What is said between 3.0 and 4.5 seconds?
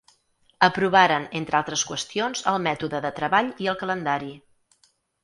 de treball i el calendari.